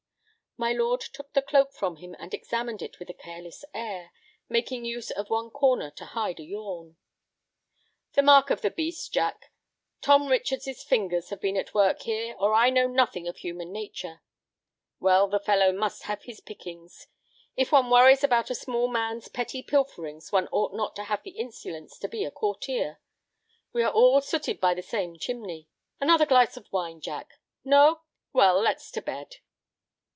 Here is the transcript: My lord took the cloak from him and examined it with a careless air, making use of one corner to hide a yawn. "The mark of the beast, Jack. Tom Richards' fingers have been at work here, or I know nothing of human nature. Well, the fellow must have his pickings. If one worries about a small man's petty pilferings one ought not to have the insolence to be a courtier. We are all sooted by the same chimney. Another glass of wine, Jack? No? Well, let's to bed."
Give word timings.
My 0.57 0.73
lord 0.73 0.99
took 1.01 1.31
the 1.33 1.41
cloak 1.41 1.71
from 1.73 1.95
him 1.95 2.13
and 2.19 2.33
examined 2.35 2.81
it 2.83 2.99
with 2.99 3.09
a 3.09 3.13
careless 3.15 3.63
air, 3.73 4.11
making 4.49 4.83
use 4.85 5.09
of 5.09 5.27
one 5.29 5.49
corner 5.49 5.89
to 5.91 6.05
hide 6.07 6.39
a 6.39 6.43
yawn. 6.43 6.97
"The 8.13 8.21
mark 8.21 8.49
of 8.49 8.61
the 8.61 8.69
beast, 8.69 9.11
Jack. 9.13 9.53
Tom 10.01 10.27
Richards' 10.27 10.83
fingers 10.83 11.29
have 11.29 11.39
been 11.41 11.55
at 11.55 11.73
work 11.73 12.01
here, 12.01 12.35
or 12.37 12.53
I 12.53 12.69
know 12.69 12.87
nothing 12.87 13.29
of 13.29 13.37
human 13.37 13.71
nature. 13.71 14.21
Well, 14.99 15.27
the 15.29 15.39
fellow 15.39 15.71
must 15.71 16.03
have 16.03 16.23
his 16.23 16.41
pickings. 16.41 17.07
If 17.55 17.71
one 17.71 17.89
worries 17.89 18.23
about 18.23 18.49
a 18.49 18.55
small 18.55 18.89
man's 18.89 19.29
petty 19.29 19.63
pilferings 19.63 20.33
one 20.33 20.49
ought 20.51 20.75
not 20.75 20.95
to 20.97 21.05
have 21.05 21.23
the 21.23 21.39
insolence 21.39 21.97
to 21.99 22.09
be 22.09 22.25
a 22.25 22.29
courtier. 22.29 22.99
We 23.71 23.81
are 23.83 23.91
all 23.91 24.19
sooted 24.21 24.59
by 24.59 24.73
the 24.75 24.83
same 24.83 25.17
chimney. 25.17 25.69
Another 26.01 26.25
glass 26.25 26.55
of 26.57 26.71
wine, 26.73 26.99
Jack? 27.01 27.39
No? 27.63 28.01
Well, 28.33 28.59
let's 28.61 28.91
to 28.91 29.01
bed." 29.01 29.37